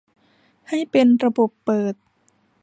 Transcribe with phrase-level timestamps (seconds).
[0.69, 1.95] ให้เป็นระบบเปิด